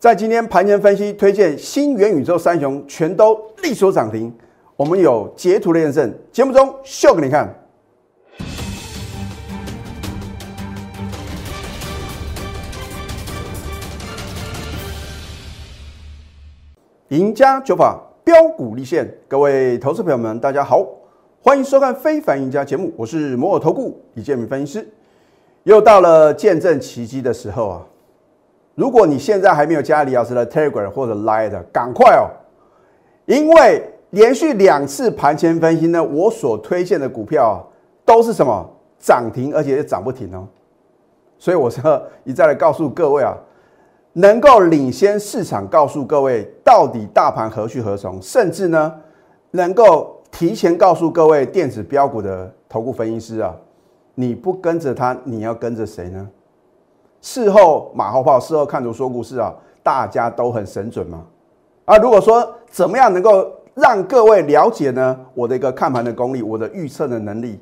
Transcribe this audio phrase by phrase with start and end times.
[0.00, 4.32] 在今天盘前分析推荐新元宇宙三雄全都力所涨停，
[4.76, 7.52] 我们有截图的验证，节目中秀给你看。
[17.08, 20.86] 赢家九法标股立现，各位投资朋友们，大家好，
[21.42, 24.88] 欢迎收看《非凡赢家》节目，我是摩尔投顾李建明分析师。
[25.64, 27.84] 又到了见证奇迹的时候啊！
[28.78, 32.30] 如果你现在还没有加李老师的 Telegram 或者 Line 的，赶快哦！
[33.26, 37.58] 因为连续两次盘前分析呢，我所推荐的股票啊，
[38.04, 38.64] 都是什么
[38.96, 40.46] 涨停，而且也涨不停哦。
[41.38, 43.36] 所以我说一再的告诉各位啊。
[44.12, 48.94] 能够领先市场，告诉各位到底大盘何去何从，甚至呢，
[49.50, 53.54] 能够提前告诉各位电子标股的投顾分析师啊，
[54.14, 56.28] 你不跟着他，你要跟着谁呢？
[57.20, 61.24] 事后马后炮，事后看图说故事啊，大家都很神准嘛。
[61.84, 65.18] 啊，如果说怎么样能够让各位了解呢？
[65.34, 67.60] 我的一个看盘的功力，我的预测的能力，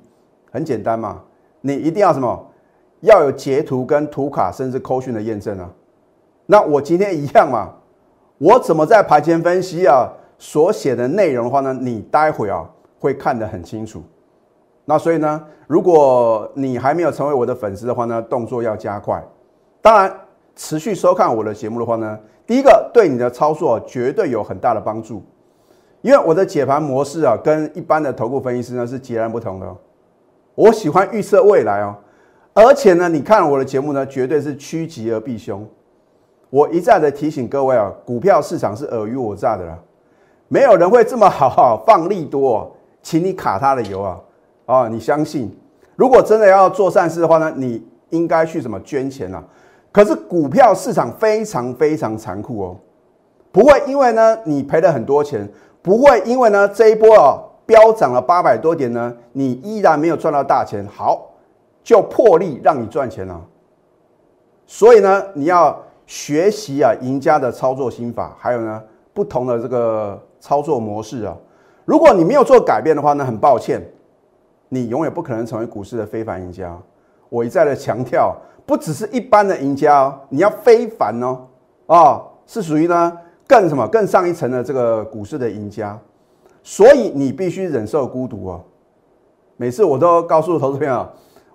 [0.50, 1.20] 很简单嘛，
[1.60, 2.46] 你一定要什么？
[3.00, 5.70] 要有截图跟图卡，甚至扣讯的验证啊。
[6.46, 7.70] 那我今天一样嘛，
[8.38, 11.72] 我怎么在盘前分析啊所写的内容的话呢？
[11.72, 12.68] 你待会啊
[12.98, 14.02] 会看得很清楚。
[14.86, 19.22] 那所以呢，如果你还没有成为我的粉丝的话呢，动作要加快。
[19.86, 20.12] 当然，
[20.56, 25.22] 持续收看我的节目的话呢，第一个对你的操作绝对有很大的帮助，
[26.02, 29.76] 因为我的解盘模式啊跟一般的投顾分析师呢是截然不同的。
[30.56, 31.94] 我喜欢预测未来哦，
[32.52, 35.64] 而且呢，你看我的节目呢，绝对是趋吉而避凶。
[36.50, 39.78] 我一再的提醒各位啊，股票市场是尔虞我诈的啦，
[40.48, 44.20] 没有人会这么好好放利多，请你卡他的油啊！
[44.64, 45.56] 啊，你相信？
[45.94, 49.40] 如果真的要做善事的话呢，你应该去什么捐钱啊？
[49.96, 52.76] 可是股票市场非常非常残酷哦，
[53.50, 61.30] 不会因为呢你赔了很多钱，不会因为呢这一波啊飙涨了八百多点呢，你依然没有赚到大钱，好
[61.82, 63.42] 就破例让你赚钱了。
[64.66, 65.82] 所以呢，你要。
[66.08, 68.80] 学习啊，赢家的操作心法，还有呢，
[69.12, 71.36] 不同的这个操作模式啊。
[71.84, 73.84] 如果你没有做改变的话呢，很抱歉，
[74.68, 76.78] 你永远不可能成为股市的非凡赢家。
[77.28, 81.40] 我一再的强调，不只是一般的赢家哦，你要非凡哦，
[81.86, 83.12] 啊，是属于呢
[83.46, 85.98] 更什么更上一层的这个股市的赢家。
[86.62, 88.60] 所以你必须忍受孤独哦。
[89.56, 91.06] 每次我都告诉投资朋友。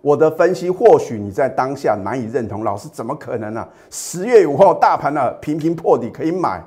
[0.03, 3.63] 我的分析或许你在当下难以认同，老师怎么可能呢？
[3.91, 6.59] 十月五号大盘呢频频破底可以买，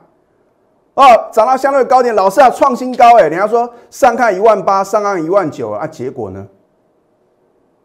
[0.95, 6.47] 哦，涨到相对高点，老师要创新高哎，人家说上看一万八，上岸一万九啊，结果呢？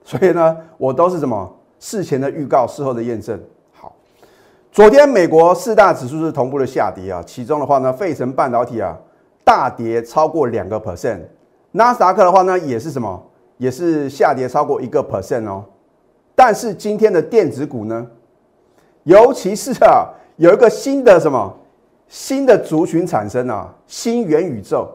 [0.10, 1.48] 所以呢，我都是什么
[1.78, 3.40] 事前的预告，事后的验证。
[3.72, 3.96] 好，
[4.72, 8.98] 昨天美国四大指数是同步的下跌啊，其中的话呢，费城半导体啊
[9.44, 11.20] 大跌超过两个 percent，
[11.74, 13.24] 纳斯达克的话呢也是什么？
[13.58, 15.64] 也是下跌超过一个 percent 哦，
[16.34, 18.08] 但是今天的电子股呢，
[19.04, 21.56] 尤其是啊，有一个新的什么
[22.08, 24.90] 新的族群产生啊，新元宇宙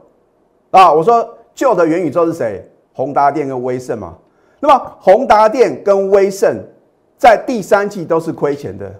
[0.73, 2.69] 啊，我说旧的元宇宙是谁？
[2.93, 4.19] 宏达电跟威盛嘛。
[4.65, 6.59] 那么宏达电跟威盛
[7.19, 8.91] 在第三季都是亏钱的，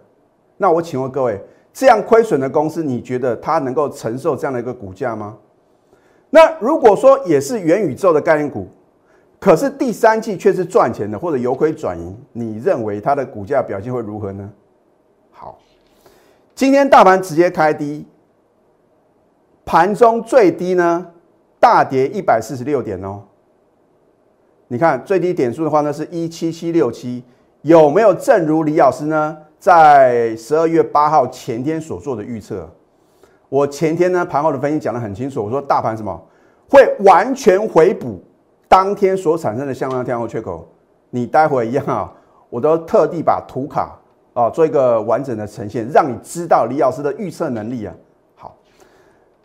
[0.59, 1.43] 那我请问各位，
[1.73, 5.39] 这样亏损的公司，你觉得它能够承受这样的一个股价吗？
[6.29, 8.69] 那如果说也是元宇宙的概念股？
[9.41, 14.53] 可是第三季却是赚钱的，或者由亏转盈，你认为它的股价表现会如何呢？
[15.31, 15.59] 好，
[16.55, 18.07] 今天大盘直接开低，
[19.65, 21.07] 盘中最低呢
[21.59, 23.23] 大跌一百四十六点哦。
[24.69, 27.23] 你看最低点数的话呢是一七七六七，
[27.63, 32.69] 有没有正如李老师呢在十二月八号前天所做的预测？
[33.49, 36.21] 我前天呢盘后的分析讲得很清楚，我说大盘什么
[36.69, 38.23] 会完全回补。
[38.67, 40.67] 当天所产生的向量天后缺口，
[41.11, 42.13] 你待会一样啊，
[42.51, 43.97] 我都特地把图卡
[44.33, 47.95] 啊做一个完整的呈现，让你知道李老师的预测能力啊。
[48.35, 48.57] 好，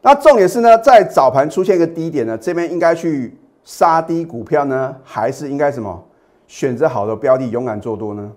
[0.02, 3.38] 那重点是呢，在早盘出现一个低点呢，这边应该去
[3.70, 6.04] 杀低股票呢，还是应该什么
[6.48, 8.32] 选择好的标的勇敢做多呢？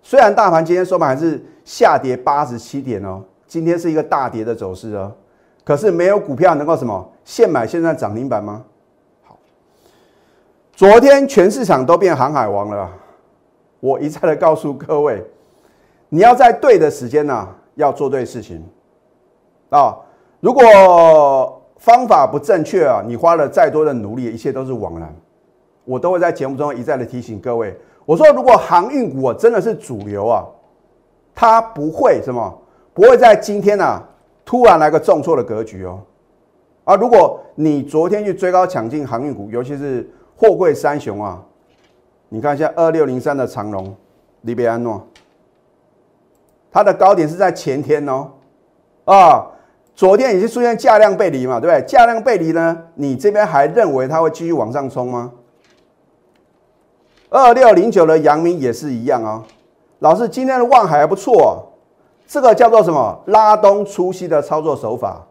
[0.00, 5.12] 虽然大盘今天收盘还是下跌八十七点哦，今天是一个大跌的走势哦，
[5.64, 8.64] 可是没有股票能够什么现买现在涨停板吗？
[9.24, 9.36] 好
[10.72, 12.88] 昨天全市场都变航海王了，
[13.80, 15.20] 我一再的告诉各位，
[16.08, 18.64] 你要在对的时间呢，要做对事情
[19.70, 19.98] 啊。
[20.38, 25.12] 如果方法不正确啊，你花了再多的努力，一切都是枉然。
[25.84, 27.76] 我都会在节目中一再的提醒各位，
[28.06, 30.46] 我说如果航运股真的是主流啊，
[31.34, 32.56] 它不会什么，
[32.94, 34.00] 不会在今天啊
[34.44, 36.00] 突然来个重挫的格局哦。
[36.84, 41.42] 啊，如果你昨天去追高抢进航运股，尤其是货柜三雄啊，
[42.28, 43.92] 你看一下二六零三的长龙、
[44.42, 45.04] 利贝安诺，
[46.70, 48.30] 它的高点是在前天哦，
[49.04, 49.50] 啊，
[49.94, 51.86] 昨天已经出现价量背离嘛，对不对？
[51.86, 55.30] 价量背离呢，你这边还认为它会继续往上冲吗？
[57.28, 59.42] 二六零九的阳明也是一样啊，
[60.00, 61.66] 老师今天的望海还不错，
[62.26, 63.18] 这个叫做什么？
[63.26, 65.26] 拉东出西的操作手法。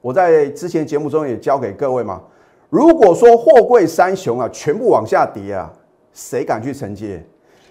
[0.00, 2.20] 我在之前节目中也教给各位嘛，
[2.68, 5.70] 如果说货柜三雄啊全部往下跌啊，
[6.12, 7.24] 谁敢去承接？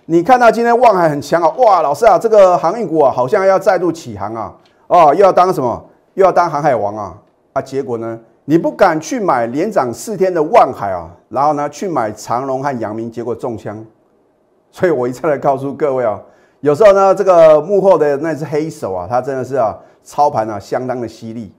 [0.06, 4.54] 你看到今天望海很强啊，哇，老师啊，这个航运股啊好像要再度起航啊，
[4.88, 5.86] 哦，又要当什么？
[6.14, 7.18] 又要当航海王啊？
[7.54, 13.86] 啊，结果呢，你不敢去买连涨四天的望海啊，然后呢去买长隆和阳明，结果中枪。
[14.72, 16.20] 所以我一再来告诉各位啊，
[16.62, 21.54] 有时候呢，这个幕后的那只黑手啊，他真的是啊操盘啊相当的犀利。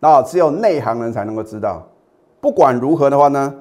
[0.00, 1.82] 啊，只有内行人才能够知道。
[2.40, 3.54] 不管如何的话呢，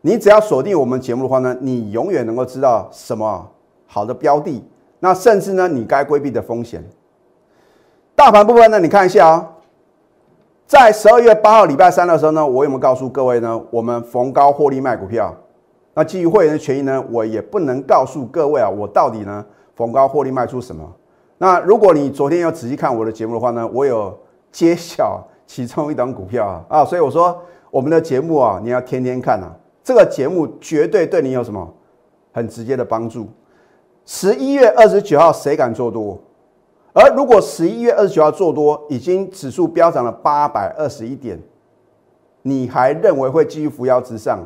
[0.00, 3.48] 你只要锁定我们节目的话呢，你永远能够知道什么
[3.86, 4.60] 好的标的，
[4.98, 6.84] 那甚至呢，你该规避的风险。
[8.16, 9.52] 大盘部分呢，你看一下啊，
[10.66, 13.60] 在十二月八号礼拜三的时候呢，我有没有告诉各位呢？
[13.70, 15.34] 我们逢高获利卖股票。
[15.94, 19.44] 那基于会员的权益呢，我也不能告诉各位啊，我到底呢
[19.76, 20.90] 逢高获利卖出什么。
[21.38, 24.18] 那如果你昨天要仔细看我的节目的话呢，我有
[24.50, 25.22] 揭晓。
[25.46, 27.38] 其中一档股票啊啊，所以我说
[27.70, 29.52] 我们的节目啊，你要天天看啊，
[29.84, 31.70] 这个节目绝对对你有什么
[32.32, 33.28] 很直接的帮助。
[34.06, 36.18] 十一月二十九号谁敢做多？
[36.94, 41.38] 而如果十一月二十九号做多，已经指数飙涨了八百二十一点，
[42.42, 44.38] 你还认为会继续扶摇直上？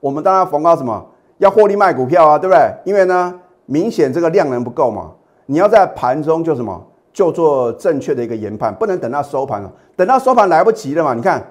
[0.00, 1.06] 我们当然逢高什么
[1.38, 2.60] 要获利卖股票啊，对不对？
[2.84, 3.32] 因为呢，
[3.66, 5.12] 明显这个量能不够嘛，
[5.46, 6.84] 你要在盘中就什么？
[7.12, 9.72] 就做正确的一个研判，不能等到收盘了。
[9.94, 11.14] 等到收盘来不及了嘛？
[11.14, 11.42] 你看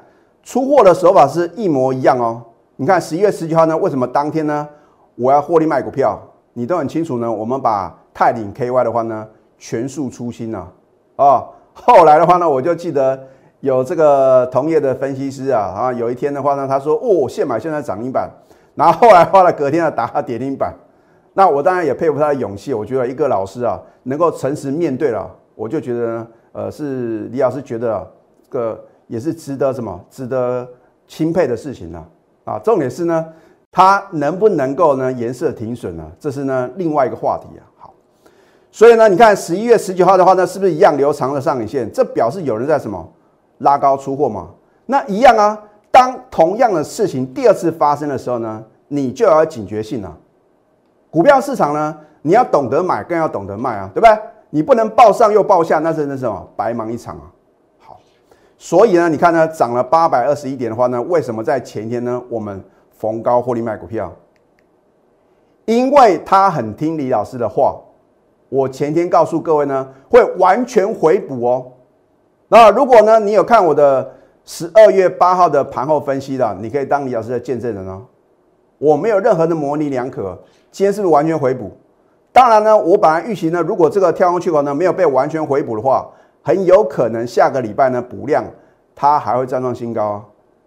[0.44, 2.44] 出货的手法是一模一样哦。
[2.76, 4.68] 你看十一月十九号呢，为什么当天呢
[5.16, 6.20] 我要获利卖股票？
[6.54, 7.32] 你都很清楚呢。
[7.32, 9.26] 我们把泰领 KY 的话呢
[9.58, 10.72] 全数出清了
[11.16, 11.46] 啊。
[11.74, 13.20] 后来的话呢，我就记得
[13.60, 18.30] 有这个同业的分析师啊啊，有一天的话呢，他说哦，现买现在涨停板，
[18.76, 20.74] 然后后来花了隔天要打跌停板。
[21.34, 22.74] 那我当然也佩服他的勇气。
[22.74, 25.30] 我觉得一个老师啊，能够诚实面对了。
[25.54, 28.10] 我就觉得呢，呃，是李老师觉得，
[28.44, 30.66] 这个也是值得什么，值得
[31.08, 32.06] 钦佩的事情呢？
[32.46, 33.26] 啊，重点是呢，
[33.70, 36.10] 它能不能够呢，颜色停损呢？
[36.18, 37.64] 这是呢另外一个话题啊。
[38.76, 41.90] 所以呢，你看十一月十九号的话呢，是不是一样留长了上影线？
[41.94, 43.10] 这表示有人在什么
[43.60, 44.50] 拉高出货嘛？
[44.88, 45.58] 那一样啊。
[45.90, 50.18] 当同样的事情第二次发生的时候呢，你就要警觉性了。
[51.10, 54.20] 股票市场呢，你要懂得买，更要懂得卖啊，对不对？
[54.50, 57.32] 你不能报上又报下，那真的是什么白忙一场啊！
[57.80, 57.98] 好，
[58.58, 62.62] 所以呢，你看呢，涨了八百二十一点的话呢，为什么在前天呢，我们
[62.92, 64.12] 逢高获利卖股票？
[65.64, 67.78] 因为他很听李老师的话，
[68.50, 71.72] 我前天告诉各位呢，会完全回补哦。
[72.48, 74.12] 那如果呢，你有看我的
[74.44, 78.04] 十二月八号的盘后分析的，你可以当李老师的见证人哦。
[78.78, 80.38] 我没有任何的模棱两可，
[80.72, 81.72] 今天是不是完全回补？
[82.32, 86.06] 当然呢，我本来预期呢，如果这个跳空缺口呢没有被完全回补的话，
[86.44, 88.44] 很有可能下个礼拜呢补量，
[88.94, 90.24] 它还会再创新高。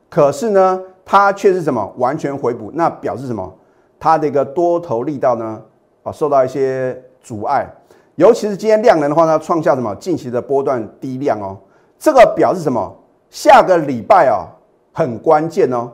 [0.09, 3.55] 可是呢，它却是什么完全回补，那表示什么？
[4.01, 5.63] 它的一个多头力道呢
[6.03, 7.71] 啊受到一些阻碍，
[8.15, 11.59] 尤其是今天量能的话呢，创下什么近期的波段低量哦，
[11.99, 12.97] 这个表示什么？
[13.29, 14.49] 下个礼拜啊
[14.95, 15.93] 很关键哦，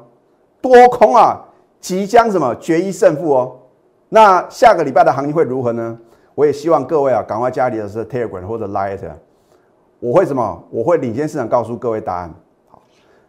[0.61, 1.41] 多空啊
[1.81, 3.57] 即将什么决一胜负哦。
[4.11, 5.99] 那下个礼拜的行情会如何呢？
[6.37, 9.01] 我也希望各位啊，赶快加里的是 Telegram 或者 Light，
[9.99, 10.63] 我会什么？
[10.71, 12.33] 我会领先市场告诉各位答案。
[12.69, 12.81] 好，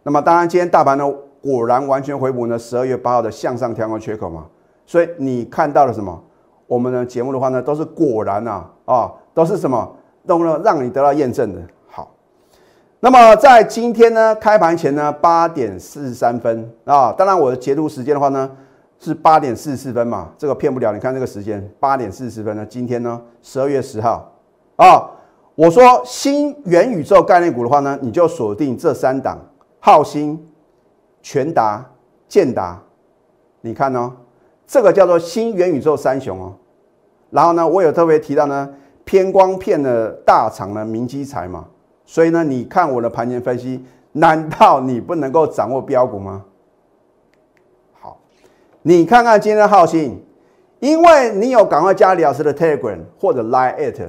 [0.03, 4.45] 那么当然今天大盘呢，果然完全回补呢，十二月八号的向上跳空缺口嘛。
[4.85, 6.23] 所以你看到了什么？
[6.67, 9.95] 我们的节目的话呢，都是果然呐啊，都是什么，
[10.25, 11.61] 都让让你得到验证的。
[11.87, 12.11] 好，
[12.99, 18.49] 那么在今天呢，开盘前呢，八点四十三分啊，当然我的截图时间的话呢。
[18.97, 20.29] 是八点四十四分嘛？
[20.37, 20.93] 这个骗不了。
[20.93, 22.65] 你看这个时间，八点四十分呢。
[22.65, 24.31] 今天呢，十二月十号
[24.77, 25.11] 啊。
[25.53, 29.37] 我说新元宇宙概念股的话呢，你就锁定这三档：
[29.81, 30.39] 浩鑫、
[31.21, 31.85] 全达、
[32.29, 32.81] 建达。
[33.59, 34.13] 你看哦，
[34.67, 36.53] 这个叫做新元宇宙三雄哦。
[37.31, 38.69] 然后呢，我有特别提到呢，
[39.03, 41.65] 偏光片的大厂呢，明基材嘛。
[42.05, 46.43] 所以呢，你看我的盘前分析，难道你不能够掌握标股吗？
[47.99, 48.17] 好
[48.83, 50.23] 你看看今天的浩信，
[50.79, 54.07] 因为你有赶快加李老师的 Telegram 或者 Line at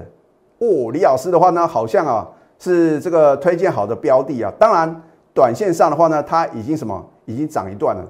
[0.58, 4.52] 哦，李老师的话呢，好像啊是这个推荐好的标的啊。
[4.58, 5.02] 当然，
[5.34, 8.06] 短线上的话呢，它已经什么已经涨一段了。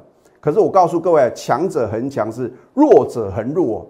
[0.47, 3.85] 可是我告诉各位，强者恒强是弱者恒弱。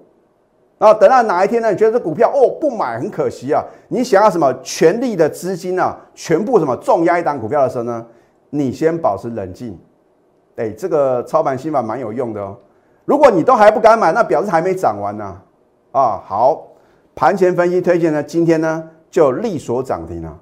[0.79, 1.71] 然后等到哪一天呢？
[1.71, 3.63] 你觉得这股票哦不买很可惜啊？
[3.89, 8.07] 你想要什么全力的资金啊，全部什么重压一档股票的时候呢？
[8.49, 9.79] 你先保持冷静。
[10.57, 12.57] 哎，这个操盘心法蛮有用的哦。
[13.05, 15.37] 如果你都还不敢买，那表示还没涨完呢。
[15.93, 16.69] 啊，好，
[17.15, 20.35] 盘前分析推荐呢，今天呢就力所涨停了。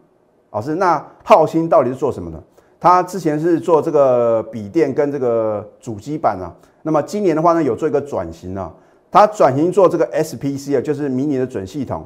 [0.53, 2.41] 老师，那浩鑫到底是做什么的？
[2.85, 6.53] 他之前是做这个笔电跟这个主机板啊。
[6.83, 8.71] 那么今年的话呢，有做一个转型啊。
[9.11, 12.05] 它转型做这个 SPC 啊，就是迷你的准系统。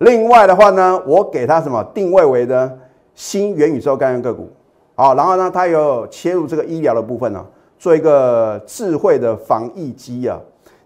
[0.00, 2.70] 另外的话呢，我给它什么定位为呢
[3.14, 4.50] 新元宇宙概念个股。
[4.96, 7.42] 好，然后呢，它有切入这个医疗的部分呢，
[7.78, 10.38] 做一个智慧的防疫机啊。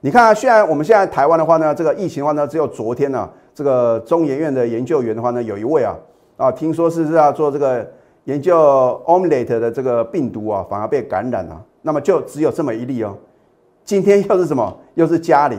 [0.02, 5.96] 你看啊，虽然我们现在台湾的话呢，这个疫情的话呢，只有昨天呢，这个中研院的研究员的话呢，有一位啊
[6.36, 7.84] 啊，听说是是要做这个
[8.24, 11.60] 研究 Omlet 的这个病毒啊，反而被感染了。
[11.82, 13.16] 那么就只有这么一例哦。
[13.84, 14.76] 今天又是什么？
[14.94, 15.58] 又是嘉陵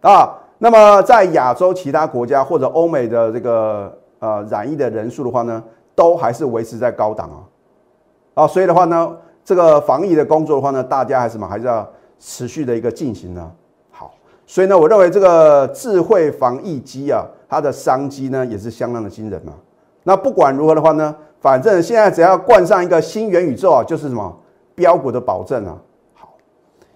[0.00, 0.34] 啊！
[0.58, 5.62] 那么在亚洲其他国家或者欧美的这个呃染疫的人数的话呢，
[5.94, 8.46] 都还是维持在高档啊啊！
[8.46, 13.52] 所以的话呢，这个防疫的工作的话呢，大家还是什么还是要持续的一个进行呢？
[13.92, 14.12] 好，
[14.46, 19.54] 所以呢，我认为这个智慧防疫机啊，它的商机呢也是相当的惊人啊。
[20.04, 24.34] 那不管如何的话呢，反正现在只要冠上一个新元宇宙啊，就是什么
[24.74, 25.76] 标股的保证啊。
[26.14, 26.34] 好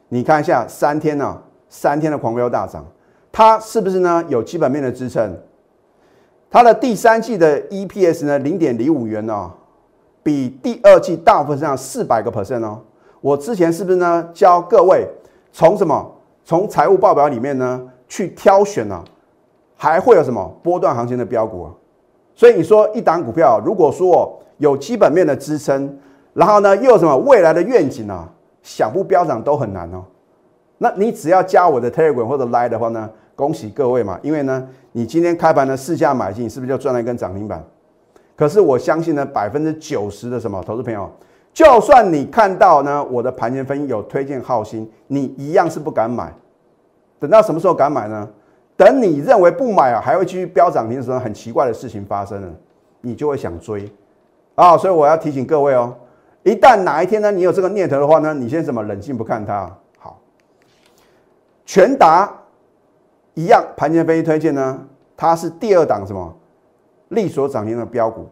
[0.08, 1.36] 你看一下三天呢，
[1.68, 2.86] 三天的狂飙大涨，
[3.32, 5.36] 它是不是呢有基本面的支撑？
[6.50, 9.50] 它的第三季的 EPS 呢零点零五元呢，
[10.22, 12.80] 比第二季大幅上四百个 percent 哦。
[13.20, 15.06] 我之前是不是呢教各位
[15.52, 19.02] 从什么从财务报表里面呢去挑选呢？
[19.76, 21.72] 还会有什么波段行情的标股啊？
[22.38, 25.99] 所以你说一档股票如果说有基本面的支撑，
[26.35, 28.28] 然后呢又有什么未来的愿景呢？
[28.62, 30.04] 想不飙涨都很难哦，
[30.78, 37.64] 那你只要加我的 Telegram 或者 Line 的话呢，恭喜各位嘛，因为呢，你今天开盘的市价买进，是不是就赚了一根涨停板？
[38.37, 41.11] 可是我相信呢，百分之九十的什么投资朋友，
[41.52, 46.33] 就算你看到呢，我的盘前分析有推荐浩鑫，你一样是不敢买。
[47.18, 48.28] 等到什么时候敢买呢？
[48.78, 52.49] 等你认为不买啊，还会继续飙涨停的时候，很奇怪的事情发生了，
[53.00, 53.92] 你就会想追
[54.54, 54.78] 啊。
[54.78, 55.92] 所以我要提醒各位哦。
[56.44, 59.68] 一旦哪一天呢，你有这个念头的话呢，你先怎么冷静不看它？
[59.99, 60.20] 好，
[61.66, 62.32] 全达
[63.35, 64.78] 一样，盘前分析推荐呢，
[65.16, 66.32] 它是第二档什么
[67.08, 68.28] 力所涨停的标股，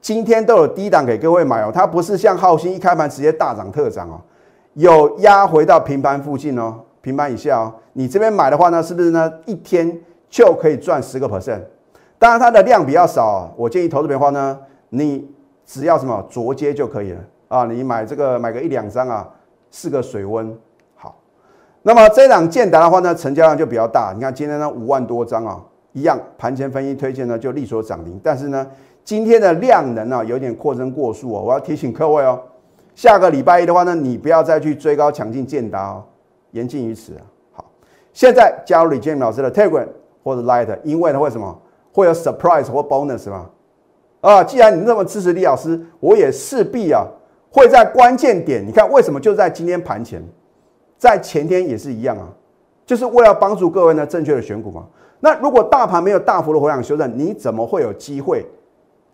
[0.00, 4.20] 今天都有低档给各位买哦，它不是像浩鑫一开盘直接大涨特涨哦，
[4.72, 11.60] 有压回到平盘附近哦，平板以下哦，你这边买的话呢，是不是呢一天就可以赚十个 percent？
[12.18, 14.58] 当然它的量比较少，我建议投资的话呢，
[14.88, 15.28] 你
[15.66, 17.20] 只要什么着接就可以了。
[17.48, 19.28] 啊，你买这个买个一两张啊，
[19.70, 20.56] 四个水温
[20.94, 21.14] 好。
[21.82, 24.14] 那么这档建达的话呢，成交量就比较大。
[24.14, 28.18] 你看今天呢五万多张啊，一样盘前分析推荐呢就力所涨停。
[28.24, 28.66] 但是呢，
[29.04, 31.42] 今天的量能啊有点扩增过速哦。
[31.42, 32.40] 我要提醒各位哦，
[32.94, 36.04] 下个礼拜一的话呢，你不要再去追高抢进建达哦，
[36.54, 37.12] 言尽于此。
[37.52, 37.64] 好，
[38.12, 39.86] 现在加入李建明老师的 Telegram
[40.22, 41.60] 或者 Light，因为呢为什么
[41.92, 43.50] 会有 surprise 或 bonus 嘛？
[44.20, 47.06] 啊，既然你那么支持李老师，我也势必啊。
[47.50, 50.20] 会在关键点，你看为什么就在今天盘前，
[50.98, 52.26] 在前天也是一样啊，
[52.84, 54.84] 就是为了帮助各位呢正确的选股嘛。
[55.20, 58.44] 那如果大盘没有大幅的回档修正，你怎么会有机会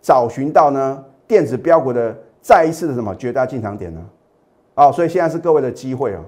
[0.00, 4.00] 找寻到呢电子标股的再一次的什么绝大进场点呢？
[4.75, 6.25] 啊，所以现在是各位的机会啊。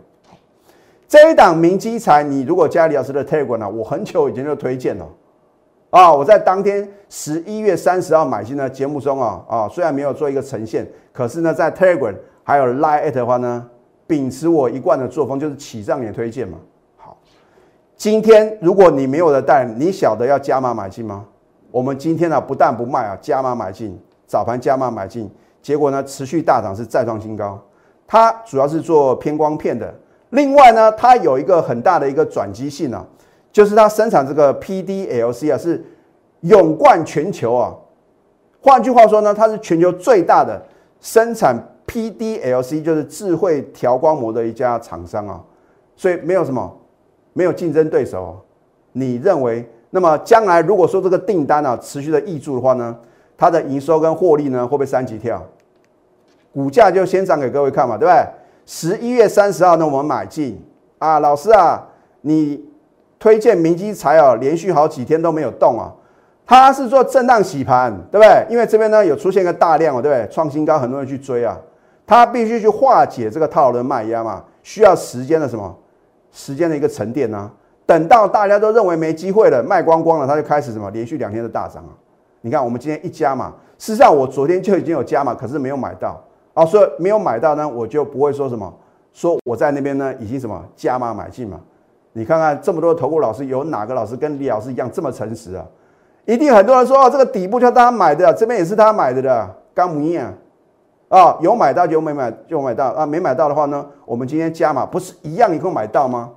[1.13, 5.07] 这一档明基材，你如果加李老师的 Telegram 呢，我很久以前就推荐了。
[5.91, 13.69] 啊，我在当天十一月三十号买进的节目中啊啊，虽然没有做一个呈现，可是呢，在 Telegram 还有 Line 的话呢，
[14.07, 16.57] 秉持我一贯的作风，就是起涨也推荐嘛。
[16.97, 17.19] 好，
[17.95, 21.27] 今天如果你没有的带，你晓得要加码买进吗？
[21.71, 27.61] 我们今天呢，不但不卖啊，加码买进，早盘加码买进，结果呢，持续大涨是再创新高。
[28.07, 29.95] 它主要是做偏光片的，
[30.33, 33.07] 另外呢，它有一个很大的一个转机性啊。
[33.53, 35.85] 就是它生产这个 PDLC 啊，是
[36.41, 37.77] 勇冠全球啊。
[38.63, 40.59] 换句话说呢，它是全球最大的
[41.03, 41.55] 生产
[41.87, 45.39] PDLC，就是智慧调光膜的一家厂商啊。
[45.97, 46.75] 所以没有什么，
[47.35, 48.41] 没有竞争对手。
[48.93, 52.97] 你认为，那么将来如果说这个订单啊持续的挹注的话呢，
[53.37, 55.47] 它的营收跟获利呢会不会三级跳？
[56.55, 58.27] 股价就先涨给各位看嘛，对不对？
[58.75, 60.59] 十一月三十号呢，我们买进
[60.99, 61.87] 啊，老师啊，
[62.23, 62.65] 你。
[63.19, 65.93] 推荐明基材啊，连续好几天都没有动啊，
[66.45, 68.45] 它是做震荡洗盘，对不对？
[68.51, 70.27] 因为这边呢有出现一个大量哦，对不对？
[70.35, 71.57] 创新高，很多人去追啊，
[72.05, 75.73] 它必须去化解这个套牢的卖压嘛，需要时间的什么？
[76.33, 77.49] 时间的一个沉淀呢？
[77.87, 80.91] 等到大家都认为没机会了，卖光光了，它就开始什么？
[80.91, 81.95] 连续两天的大涨啊！
[82.41, 86.21] 你看我们今天一加嘛，事实上我昨天就已经有加嘛，可是没有买到
[86.55, 88.73] 啊，所以没有买到呢，我就不会说什么，
[89.13, 91.61] 说我在那边呢已经什么加码买进嘛。
[92.13, 95.65] 你看看这么多投顾老师，有哪个老师跟李老师一样这么诚实啊？
[96.27, 100.33] 一定很多人说哦，这个底部就他买的，这边也是他买的的，刚一样
[101.09, 106.31] 啊，有买到就没买就买到啊，没买到的话呢，我们今天加码不是一样，你可以买到吗？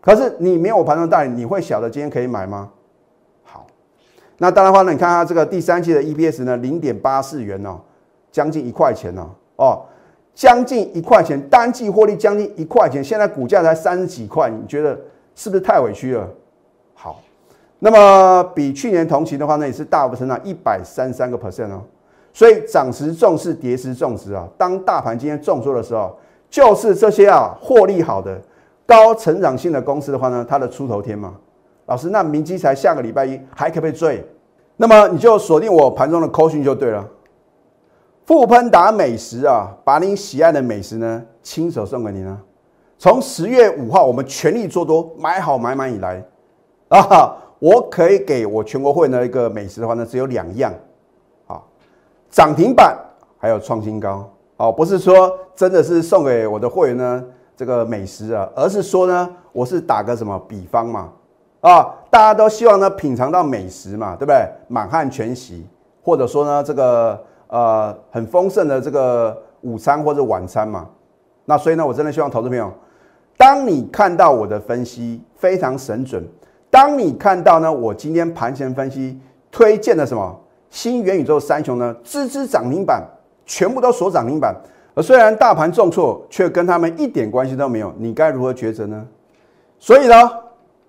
[0.00, 2.68] 可是你没有盘中代理，你会晓得今天可以买吗？
[3.42, 3.66] 好，
[4.38, 7.80] 那当然话呢，你看它这个第三季的 EPS 呢，零点八四元哦，
[8.34, 9.82] 将近一块钱哦，哦。
[10.34, 14.98] 将近一块钱，单季获利将近一块钱，现在股价才三十几块，你觉得
[15.36, 16.28] 是不是太委屈了？
[16.92, 17.20] 好，
[17.78, 21.80] 那么比去年同期的话呢，也是大幅成长一百三三个 percent 哦。
[22.32, 24.44] 所以涨时重视，跌时重视啊。
[24.58, 26.18] 当大盘今天重挫的时候，
[26.50, 28.36] 就是这些啊获利好的、
[28.84, 31.32] 高成长性的公司的话呢，它的出头天嘛。
[31.86, 34.26] 老师，那明基才下个礼拜一还可不可以追？
[34.78, 37.08] 那么你就锁定我盘中的扣讯就对了。
[38.26, 42.38] 富喷达美食啊，把您喜爱的美食呢，亲手送给您啊！
[42.96, 46.24] 从十月五号，我们全力做多，买好买满以来
[46.88, 50.72] 啊，我可以给我全国会员的一个美食的话呢，只有两样
[51.46, 51.60] 啊，
[52.30, 52.96] 涨停板
[53.38, 54.26] 还有创新高
[54.56, 57.22] 哦，不是说真的是送给我的会员呢
[57.54, 61.12] 这个美食啊，而是说呢，我是打个什么比方嘛
[61.60, 64.48] 啊，大家都希望呢品尝到美食嘛，对不对？
[64.66, 65.66] 满汉全席，
[66.02, 67.22] 或者说呢这个。
[67.48, 70.88] 呃，很丰盛的这个午餐或者晚餐嘛，
[71.44, 72.72] 那所以呢，我真的希望投资朋友，
[73.36, 76.26] 当你看到我的分析非常神准，
[76.70, 79.20] 当你看到呢，我今天盘前分析
[79.52, 83.02] 推荐的什么新元宇宙三雄呢，支支涨停板，
[83.46, 84.54] 全部都锁涨停板，
[84.94, 89.06] 而虽然大盘重挫，却跟他们一点关系都没有，你该如何抉择呢？
[89.78, 90.14] 所以呢，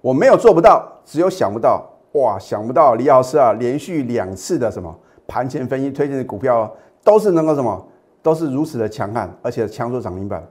[0.02, 4.96] 我没有做不到，只有想不到，哇，想不到李老师啊，连续两次的什么？
[5.28, 6.72] 盘前分析推荐的股票
[7.04, 7.88] 都是能够什么？
[8.22, 10.44] 都是如此的强悍，而且强出涨停板。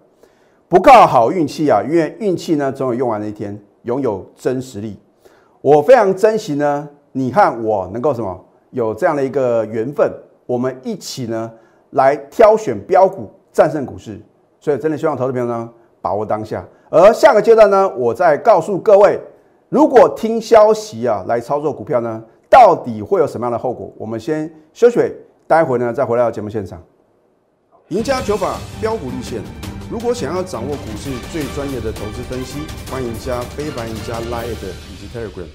[0.68, 3.58] 不靠好运气啊，因为运气呢总有用完的一天。
[3.84, 4.96] 拥有真实力，
[5.60, 6.88] 我非常珍惜呢。
[7.12, 8.44] 你看我能够什么？
[8.70, 10.10] 有这样的一个缘分，
[10.46, 11.52] 我们一起呢
[11.90, 14.18] 来挑选标股，战胜股市。
[14.58, 15.68] 所以真的希望投资朋友呢
[16.00, 16.64] 把握当下。
[16.88, 19.20] 而下个阶段呢，我再告诉各位，
[19.68, 22.24] 如果听消息啊来操作股票呢？
[22.54, 23.92] 到底会有什么样的后果？
[23.98, 25.12] 我们先休息，
[25.44, 26.80] 待会呢再回到节目现场。
[27.88, 29.42] 赢家九法标股立线，
[29.90, 35.48] 如果想要掌握股市最专业的投资分析，欢迎加非凡、赢家 Line 以及 Telegram。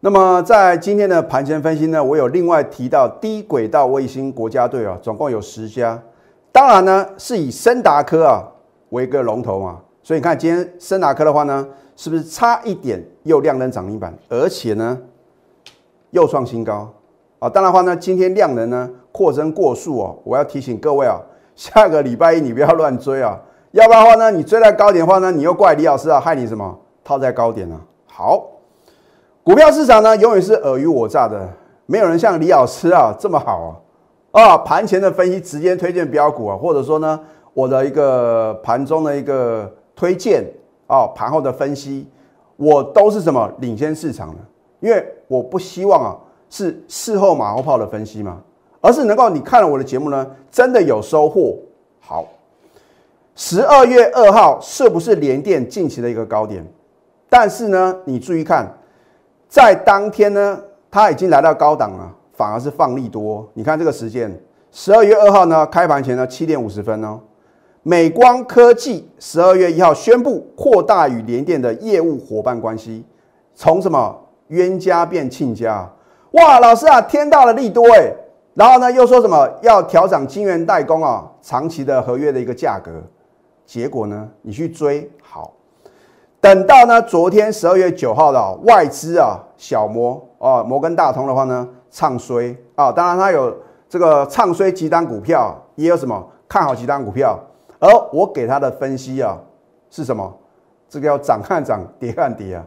[0.00, 6.02] 那么在今天的盘前分析呢，我有另外提到低轨道卫星国家队啊，总共有十家，
[6.50, 8.42] 当然呢是以森达科啊
[8.88, 14.98] 为一个龙头嘛，所以你看今天森达科的话呢，是不是差一点又亮灯涨停板，而且呢？
[16.10, 16.88] 又创新高
[17.38, 17.48] 啊！
[17.48, 21.20] 当然话呢，今天量能呢扩增过速哦，我要提醒各位啊，
[21.56, 23.38] 下个礼拜一你不要乱追啊，
[23.72, 27.80] 要不然的话呢，你追在高点的话呢，你又怪李老师啊，害你什么套在高点呢？
[28.06, 28.44] 好，
[29.42, 31.48] 股票市场呢永远是尔虞我诈的，
[31.86, 33.80] 没有人像李老师啊这么好
[34.32, 34.58] 啊啊！
[34.58, 37.18] 盘前的分析直接推荐标股啊，或者说呢，
[37.54, 40.44] 我的一个盘中的一个推荐
[40.86, 42.06] 啊，盘后的分析，
[42.56, 44.36] 我都是什么领先市场的。
[44.80, 46.16] 因为我不希望啊
[46.48, 48.40] 是事后马后炮的分析嘛，
[48.80, 51.56] 而是能够你看了我的节目呢，真的有收获。
[52.00, 52.26] 好，
[53.36, 56.66] 十二月二号是不是连电近期的一个高点？
[57.28, 58.66] 但是呢，你注意看，
[59.48, 63.48] 在当天呢，它已经来到高档了，反而是放利多。
[63.54, 64.36] 你看这个时间，
[64.72, 67.20] 十二月二号呢，开盘前呢七点五十分哦，
[67.82, 73.04] 美光科技十二月一号宣布扩大与联电的业务伙伴关系，
[73.54, 74.18] 从什么？
[74.50, 75.88] 冤家变亲家，
[76.32, 76.60] 哇！
[76.60, 78.12] 老师啊，天大的利多哎！
[78.54, 82.90] 然后呢，又说什么要调涨金元代工啊，长期的合约的一个价格。
[83.64, 85.52] 结果呢，你去追好，
[86.40, 93.56] 等到呢昨天十二月九号的外资啊，小摩啊，摩根大通的话呢，唱衰啊，当然它有
[93.88, 97.38] 这个唱衰几单股票，也有什么看好几单股票。
[97.78, 99.38] 而我给他的分析啊，
[99.88, 100.30] 是什么？
[100.88, 102.64] 这个要涨看涨，跌看跌啊。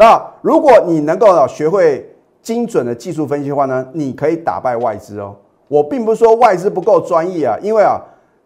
[0.00, 2.10] 那如果你能够学会
[2.40, 5.36] 精准的技术分析的话呢，你可以打败外资哦。
[5.68, 8.00] 我并不是说外资不够专业啊，因为啊，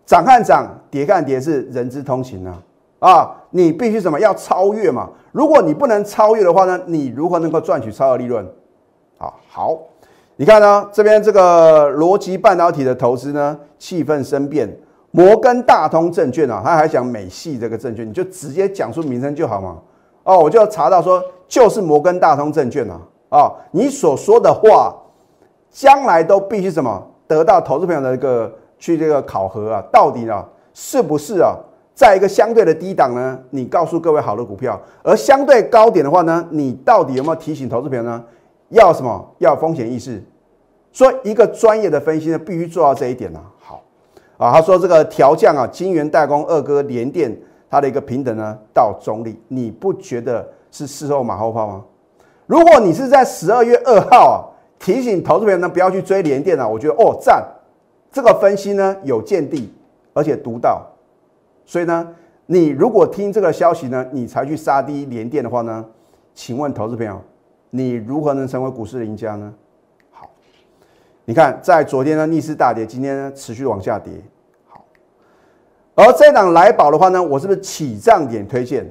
[0.05, 2.61] 涨看涨，跌看跌是人之通行啊。
[2.99, 5.09] 啊，你必须什么要超越嘛？
[5.31, 8.45] 如果你不能超越的话呢，你如何能够赚取超额利润？
[9.19, 9.79] 啊，好，
[10.35, 14.69] 你看呢，这边这个逻辑半导体的投资呢，气氛生变。
[15.13, 19.79] 摩根大通证券啊，他还讲美系这个证券，你就直接讲出名称就好嘛。
[20.25, 23.01] 哦，我就查到说，就是摩根大通证券啊。
[23.31, 24.95] 哦，你所说的话，
[25.71, 31.57] 将来都必须什么得到投资朋友的一个去这个考核啊，到底呢是不是啊，
[31.95, 33.39] 在一个相对的低档呢？
[33.51, 38.23] 你告诉各位好的股票，而相对高点的话呢，你到底有没有提醒投资朋友呢？
[38.69, 39.35] 要什么？
[39.39, 40.23] 要风险意识。
[40.93, 43.41] 所以一个专业的分析呢，必须做到这一点呢。
[43.59, 43.83] 好
[44.37, 47.37] 啊，他说这个调降啊，金源代工二哥联电
[47.69, 51.85] 它的一个平等呢到中立，你不觉得是事后马后炮吗？
[52.47, 54.35] 如果你是在十二月二号啊
[54.77, 57.43] 提醒投资朋友呢不要去追联电啊，我觉得哦赞，
[58.11, 59.73] 这个分析呢有见地，
[60.13, 60.85] 而且独到，
[61.65, 62.13] 所以呢，
[62.47, 65.85] 你如果听这个消息呢，你才去杀低联电的话呢，
[66.35, 67.23] 请问投资朋友，
[67.71, 69.55] 你如何能成为股市的赢家呢？
[70.11, 70.29] 好
[71.25, 74.13] 你看，在昨天呢逆势大跌，今天呢持续往下跌。
[74.67, 74.85] 好，
[75.95, 78.85] 而这档来宝的话呢，我是不是起涨点推荐？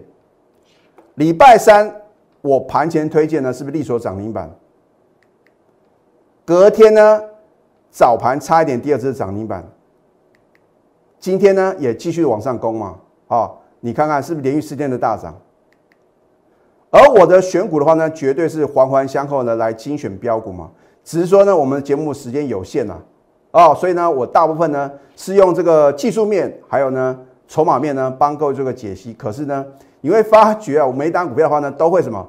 [1.16, 2.02] 礼拜三
[2.42, 4.50] 我盘前推荐呢，是不是力所涨停板？
[6.44, 7.22] 隔天呢
[7.92, 9.64] 早盘差一点第二次涨停板。
[11.20, 12.98] 今天呢也继续往上攻嘛？
[13.28, 13.50] 啊，
[13.80, 15.40] 你看看是不是连续四天的大涨？
[16.90, 20.70] 而我的选股的话呢，绝对是环环相扣的来精选标股嘛。
[21.04, 23.00] 只是说呢，我们的节目时间有限呐，
[23.52, 29.14] 哦，所以呢，我大部分呢是用这个技术面，还有呢筹码面呢帮各位做个解析。
[29.14, 29.66] 可是呢，
[30.04, 32.28] 你会发觉啊，我每单股票的话呢，都会什么，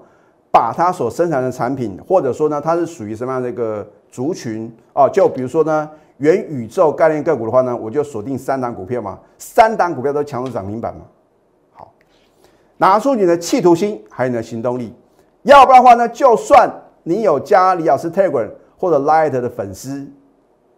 [0.50, 5.08] 把它所生产的产品，或者说呢，它是属于什么样的一个族群哦？
[5.12, 11.02] 就比如说呢，元宇宙概念个股的话呢，我就锁定三档股票嘛，三档股票都强势涨停板嘛。
[11.72, 11.92] 好，
[12.76, 14.94] 拿出你的企图心，还有你的行动力，
[15.42, 16.70] 要不然的话呢，就算
[17.02, 18.48] 你有加李老师 Telegram。
[18.76, 20.06] 或者 Light 的粉丝，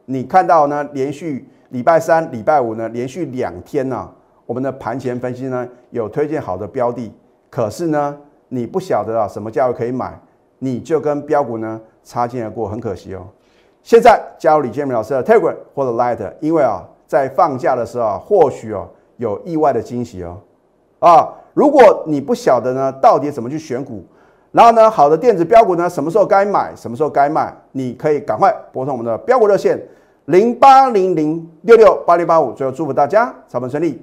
[0.05, 0.87] 你看到呢？
[0.93, 4.09] 连续礼拜三、礼拜五呢，连续两天呢，
[4.47, 7.13] 我们的盘前分析呢有推荐好的标的，
[7.51, 8.17] 可是呢，
[8.49, 10.19] 你不晓得啊什么价位可以买，
[10.61, 13.27] 你就跟标股呢擦肩而过，很可惜哦。
[13.83, 20.39] 现在加入李建明老师的 Telegram 或者 Light，因为啊，在放假的时候啊，或许哦有意外的惊喜哦。
[20.99, 24.05] 啊，如果你不晓得呢，到底怎么去选股？
[24.53, 29.79] 然后呢，好的电子标股呢，什么时候该买，什么时候该卖，你可以赶快拨通我们的标股热线
[30.25, 32.53] 零八零零六六八零八五。
[32.53, 34.03] 最后祝福大家操盘顺利，